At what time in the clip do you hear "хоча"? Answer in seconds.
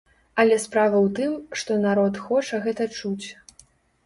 2.25-2.63